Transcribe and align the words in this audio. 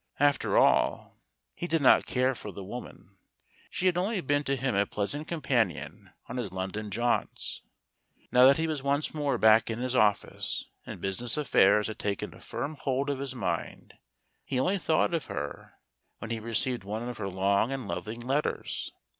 After 0.19 0.57
all, 0.57 1.15
he 1.55 1.67
did 1.67 1.79
not 1.83 2.07
care 2.07 2.33
for 2.33 2.51
the 2.51 2.63
woman; 2.63 3.19
she 3.69 3.85
had 3.85 3.99
only 3.99 4.19
been 4.19 4.43
to 4.45 4.55
him 4.55 4.73
a 4.73 4.87
pleasant 4.87 5.27
companion 5.27 6.09
on 6.27 6.37
his 6.37 6.51
London 6.51 6.89
jaunts. 6.89 7.61
Now 8.31 8.47
that 8.47 8.57
he 8.57 8.65
was 8.65 8.81
once 8.81 9.13
more 9.13 9.37
back 9.37 9.69
in 9.69 9.77
his 9.77 9.95
office, 9.95 10.65
and 10.87 11.01
business 11.01 11.37
affairs 11.37 11.85
had 11.85 11.99
taken 11.99 12.33
a 12.33 12.39
firm 12.39 12.77
hold 12.77 13.11
of 13.11 13.19
his 13.19 13.35
mind, 13.35 13.93
he 14.43 14.59
only 14.59 14.79
thought 14.79 15.13
of 15.13 15.25
her 15.25 15.75
when 16.17 16.31
he 16.31 16.39
re¬ 16.41 16.47
ceived 16.49 16.83
one 16.83 17.07
of 17.07 17.19
her 17.19 17.27
long 17.29 17.71
and 17.71 17.87
loving 17.87 18.21
letters. 18.21 18.91